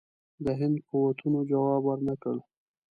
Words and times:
د 0.43 0.45
هند 0.59 0.77
قوتونو 0.89 1.39
جواب 1.51 1.81
ورنه 1.85 2.15
کړ. 2.23 2.35